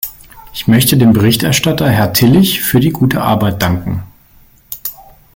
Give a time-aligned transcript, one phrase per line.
[0.51, 4.01] Ich möchte dem Berichterstatter, Herr Tillich, für die gute Arbeit danken.